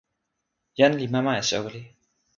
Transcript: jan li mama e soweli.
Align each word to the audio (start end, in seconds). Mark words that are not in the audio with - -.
jan 0.77 0.93
li 0.99 1.07
mama 1.13 1.33
e 1.41 1.43
soweli. 1.49 1.83